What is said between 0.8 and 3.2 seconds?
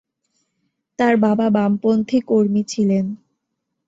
তার বাবা বামপন্থী কর্মী ছিলেন।